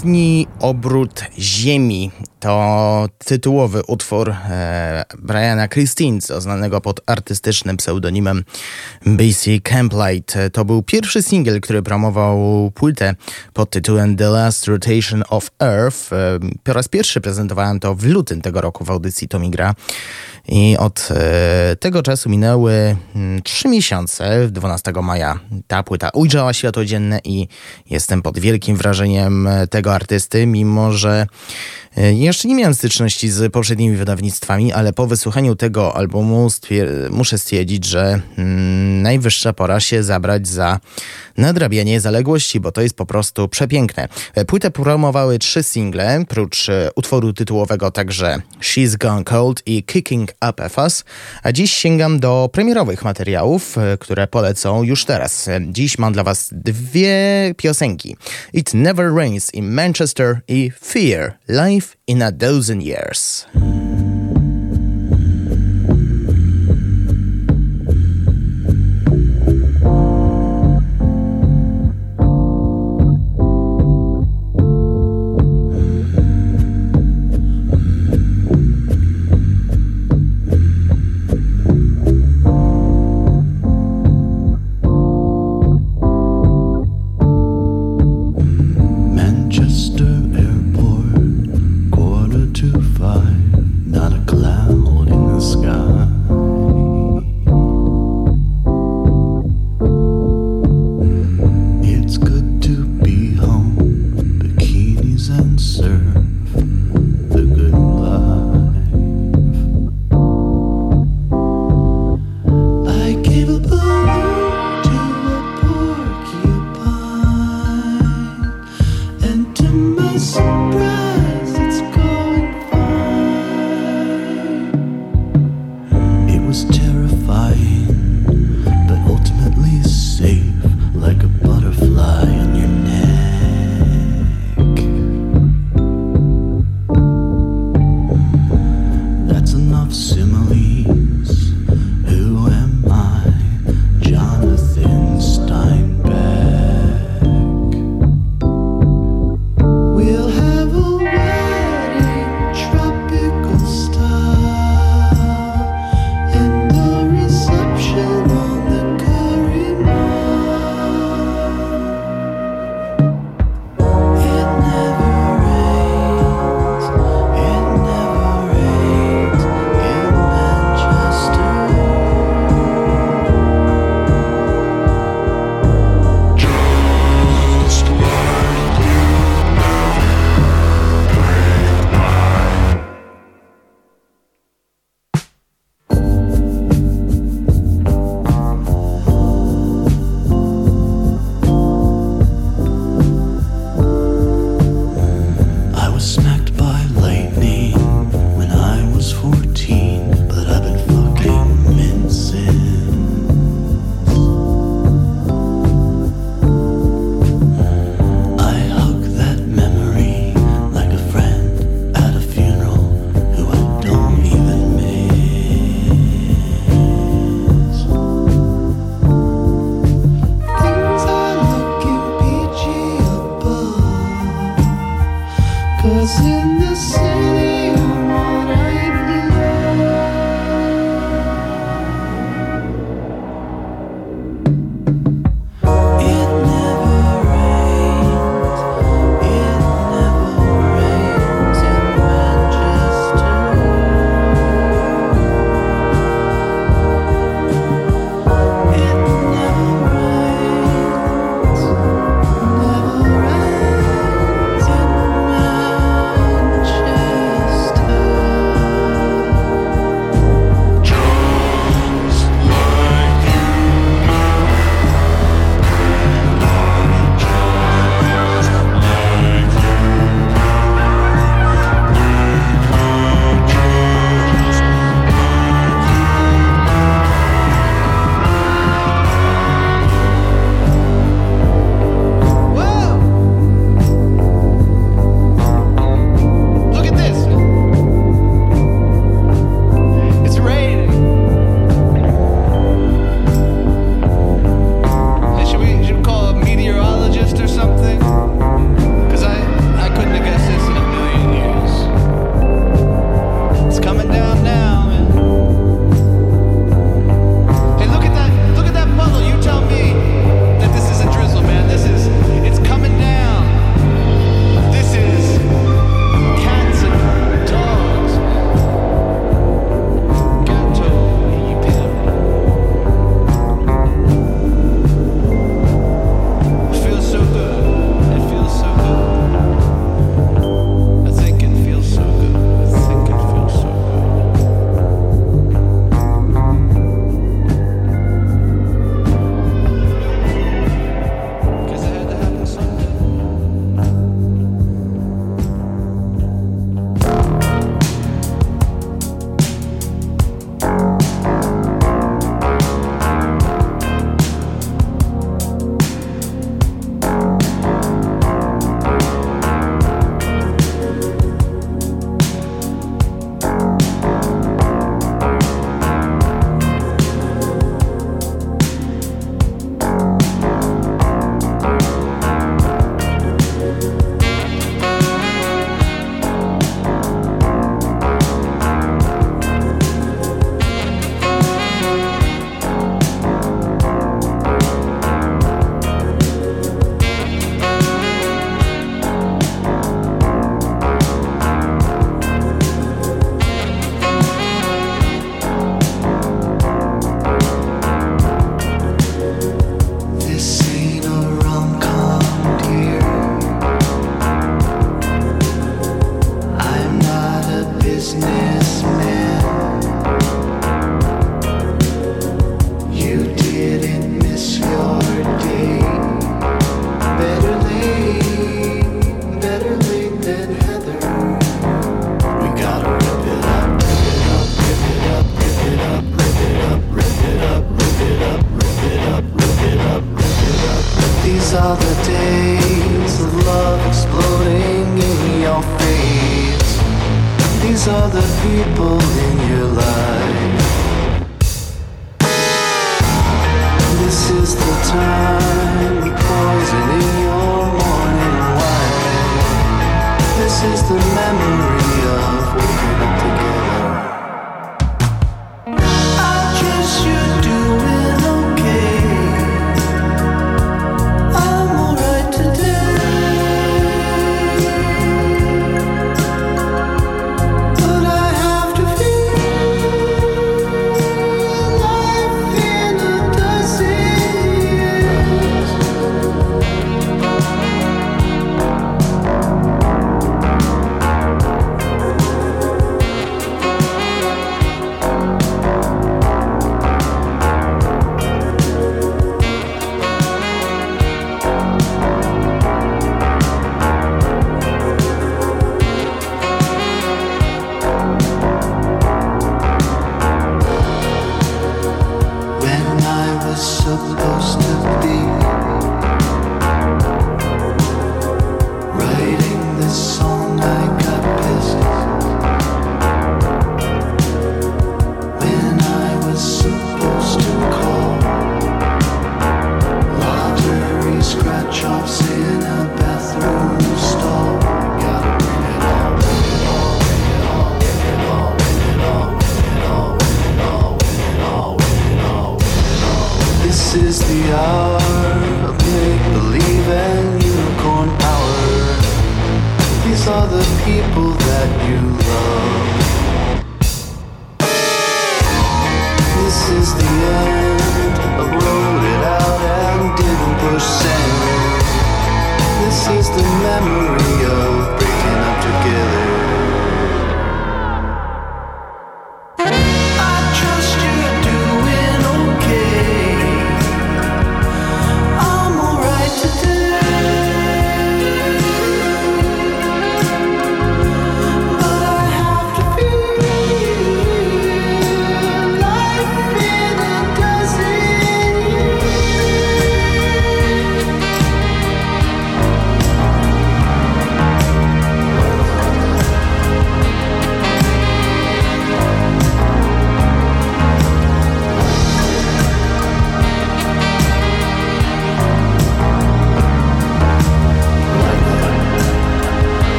Ostatni 0.00 0.46
obrót 0.60 1.24
Ziemi 1.38 2.10
to 2.40 3.08
tytułowy 3.18 3.82
utwór 3.86 4.30
e, 4.30 5.04
Briana 5.18 5.68
Christine, 5.68 6.20
znanego 6.20 6.80
pod 6.80 7.00
artystycznym 7.06 7.76
pseudonimem 7.76 8.44
BC 9.06 9.60
Camplight. 9.62 10.34
To 10.52 10.64
był 10.64 10.82
pierwszy 10.82 11.22
singiel, 11.22 11.60
który 11.60 11.82
promował 11.82 12.70
płytę 12.74 13.14
pod 13.52 13.70
tytułem 13.70 14.16
The 14.16 14.28
Last 14.28 14.66
Rotation 14.66 15.22
of 15.28 15.50
Earth. 15.60 16.12
E, 16.12 16.38
po 16.64 16.72
raz 16.72 16.88
pierwszy 16.88 17.20
prezentowałem 17.20 17.80
to 17.80 17.94
w 17.94 18.04
lutym 18.04 18.40
tego 18.40 18.60
roku 18.60 18.84
w 18.84 18.90
audycji 18.90 19.28
Tomigra. 19.28 19.74
I 20.48 20.76
od 20.78 21.08
e, 21.10 21.76
tego 21.76 22.02
czasu 22.02 22.30
minęły 22.30 22.96
mm, 23.14 23.42
trzy 23.42 23.68
miesiące. 23.68 24.48
12 24.48 24.92
maja 25.02 25.40
ta 25.66 25.82
płyta 25.82 26.10
ujrzała 26.14 26.52
światło 26.52 26.84
dzienne 26.84 27.20
i 27.24 27.48
jestem 27.90 28.22
pod 28.22 28.38
wielkim 28.38 28.76
wrażeniem 28.76 29.48
tego 29.70 29.94
artysty, 29.94 30.46
mimo 30.50 30.92
że 30.92 31.26
E, 31.96 32.12
jeszcze 32.14 32.48
nie 32.48 32.54
miałem 32.54 32.74
styczności 32.74 33.30
z 33.30 33.52
poprzednimi 33.52 33.96
wydawnictwami, 33.96 34.72
ale 34.72 34.92
po 34.92 35.06
wysłuchaniu 35.06 35.56
tego 35.56 35.96
albumu 35.96 36.48
stwier- 36.48 37.10
muszę 37.10 37.38
stwierdzić, 37.38 37.84
że 37.84 38.20
mm, 38.38 39.02
najwyższa 39.02 39.52
pora 39.52 39.80
się 39.80 40.02
zabrać 40.02 40.48
za 40.48 40.80
nadrabianie 41.36 42.00
zaległości, 42.00 42.60
bo 42.60 42.72
to 42.72 42.82
jest 42.82 42.96
po 42.96 43.06
prostu 43.06 43.48
przepiękne. 43.48 44.08
E, 44.34 44.44
płytę 44.44 44.70
promowały 44.70 45.38
trzy 45.38 45.62
single, 45.62 46.24
prócz 46.28 46.68
e, 46.68 46.90
utworu 46.96 47.32
tytułowego 47.32 47.90
także 47.90 48.42
She's 48.60 48.96
Gone 48.96 49.24
Cold 49.24 49.62
i 49.66 49.82
Kicking 49.84 50.30
Up 50.50 50.64
a 50.64 50.68
Fuss, 50.68 51.04
a 51.42 51.52
dziś 51.52 51.72
sięgam 51.72 52.20
do 52.20 52.50
premierowych 52.52 53.04
materiałów, 53.04 53.76
które 54.00 54.26
polecą 54.26 54.82
już 54.82 55.04
teraz. 55.04 55.48
Dziś 55.68 55.98
mam 55.98 56.12
dla 56.12 56.24
Was 56.24 56.48
dwie 56.52 57.14
piosenki. 57.56 58.16
It 58.52 58.74
Never 58.74 59.14
Rains 59.14 59.54
in 59.54 59.72
Manchester 59.72 60.39
i 60.48 60.70
Fear 60.70 61.38
life 61.48 61.96
in 62.06 62.22
a 62.22 62.30
dozen 62.30 62.80
years. 62.80 63.46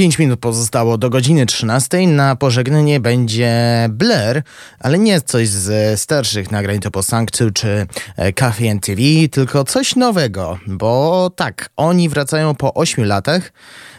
5 0.00 0.18
minut 0.18 0.40
pozostało 0.40 0.98
do 0.98 1.10
godziny 1.10 1.46
13. 1.46 2.06
Na 2.06 2.36
pożegnanie 2.36 3.00
będzie 3.00 3.52
Blair, 3.90 4.42
ale 4.78 4.98
nie 4.98 5.20
coś 5.20 5.48
ze 5.48 5.96
starszych 5.96 6.50
nagrań 6.50 6.78
typu 6.78 7.02
Sanctu 7.02 7.50
czy 7.50 7.86
e, 8.16 8.32
Coffee 8.32 8.68
and 8.68 8.86
TV, 8.86 9.02
tylko 9.30 9.64
coś 9.64 9.96
nowego, 9.96 10.58
bo 10.66 11.30
tak, 11.36 11.70
oni 11.76 12.08
wracają 12.08 12.54
po 12.54 12.74
8 12.74 13.04
latach 13.04 13.52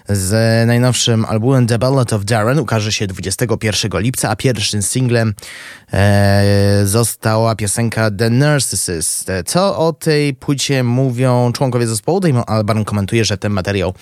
z 0.09 0.67
najnowszym 0.67 1.25
albumem 1.25 1.67
The 1.67 1.79
Ballad 1.79 2.13
of 2.13 2.25
Darren 2.25 2.59
ukaże 2.59 2.91
się 2.91 3.07
21 3.07 4.01
lipca, 4.01 4.29
a 4.29 4.35
pierwszym 4.35 4.81
singlem 4.81 5.29
e, 5.29 5.33
została 6.83 7.55
piosenka 7.55 8.11
The 8.11 8.29
Narcissist. 8.29 9.27
Co 9.45 9.77
o 9.77 9.93
tej 9.93 10.33
płycie 10.33 10.83
mówią 10.83 11.51
członkowie 11.53 11.87
zespołu? 11.87 12.19
Damon 12.19 12.43
Albarn 12.47 12.83
komentuje, 12.83 13.25
że 13.25 13.37
ten 13.37 13.51
materiał 13.51 13.93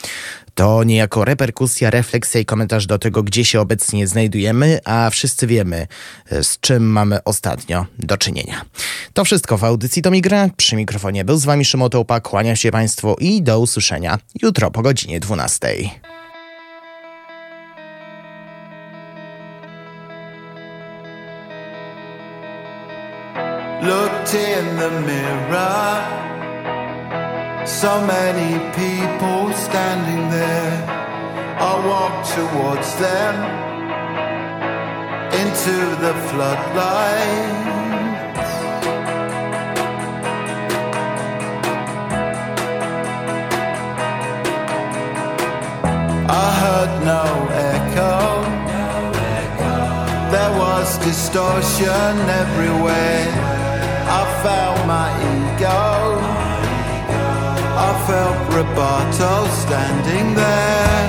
to 0.55 0.83
niejako 0.83 1.25
reperkusja, 1.25 1.89
refleksja 1.89 2.41
i 2.41 2.45
komentarz 2.45 2.85
do 2.85 2.99
tego, 2.99 3.23
gdzie 3.23 3.45
się 3.45 3.61
obecnie 3.61 4.07
znajdujemy, 4.07 4.79
a 4.85 5.09
wszyscy 5.09 5.47
wiemy, 5.47 5.87
e, 6.29 6.43
z 6.43 6.59
czym 6.59 6.83
mamy 6.91 7.23
ostatnio 7.23 7.85
do 7.99 8.17
czynienia. 8.17 8.61
To 9.13 9.25
wszystko 9.25 9.57
w 9.57 9.63
audycji 9.63 10.01
to 10.01 10.11
Migra. 10.11 10.49
Przy 10.57 10.75
mikrofonie 10.75 11.25
był 11.25 11.37
z 11.37 11.45
wami 11.45 11.65
Szymon 11.65 11.89
Tołpa, 11.89 12.19
kłania 12.19 12.55
się 12.55 12.71
Państwu 12.71 13.15
i 13.19 13.41
do 13.41 13.59
usłyszenia 13.59 14.17
jutro 14.41 14.71
po 14.71 14.81
godzinie 14.81 15.19
12. 15.19 15.67
In 24.31 24.77
the 24.77 24.91
mirror. 24.91 26.05
So 27.65 27.99
many 28.05 28.59
people 28.75 29.51
standing 29.53 30.29
there. 30.29 30.85
I 31.57 31.73
walked 31.91 32.29
towards 32.37 32.93
them 32.97 33.35
into 35.33 35.77
the 36.03 36.13
floodlight. 36.29 37.55
I 46.29 46.47
heard 46.61 46.93
no 47.03 47.25
echo. 47.73 48.17
There 50.29 50.53
was 50.59 50.99
distortion 50.99 52.29
everywhere. 52.43 53.58
I 54.11 54.23
felt 54.43 54.77
my 54.87 55.09
ego. 55.33 56.19
I 57.87 57.91
felt 58.07 58.37
Roberto 58.57 59.33
standing 59.63 60.33
there. 60.33 61.01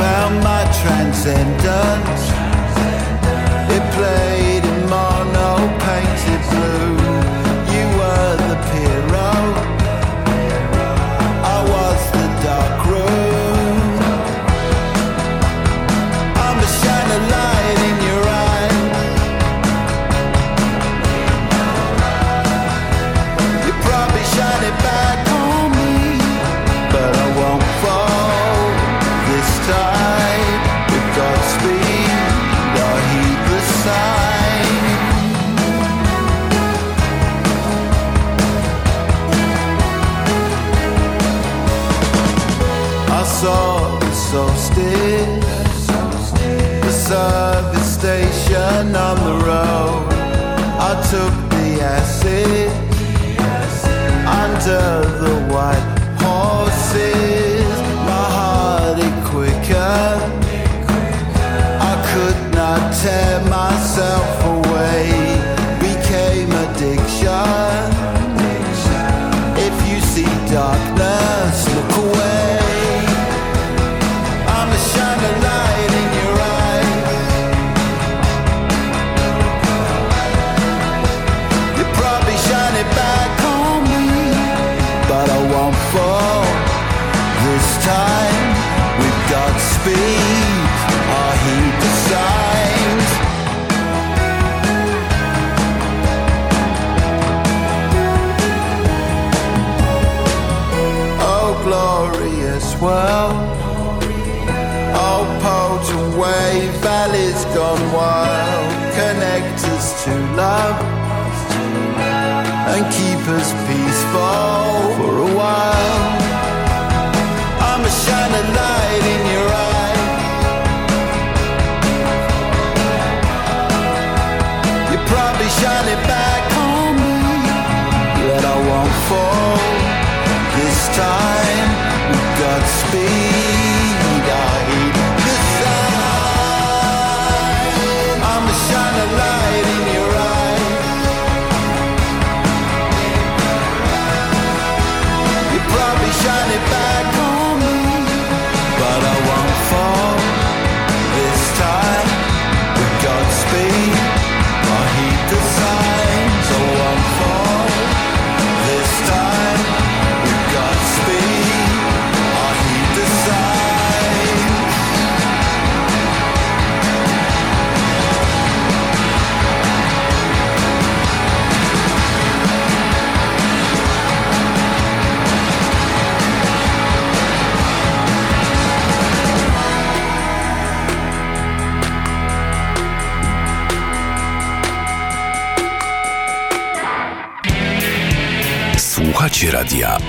Found 0.00 0.34
my 0.42 0.62
transcendence. 0.80 2.22
It 3.74 3.82
played 3.94 4.31
took 51.12 51.34
the 51.50 51.78
acid 51.82 52.70
under 54.26 55.06
the 55.22 55.34
white 55.52 55.88
horses. 56.24 57.68
My 58.08 58.26
heart 58.36 58.98
it 58.98 59.16
quicker. 59.26 60.06
I 61.90 61.94
could 62.14 62.54
not 62.54 62.94
tell. 63.02 63.41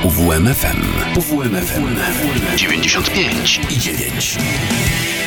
UWMFM. 0.03 0.81
UWMFM 1.15 1.95
95 2.57 3.59
i 3.69 3.77
9. 3.77 5.22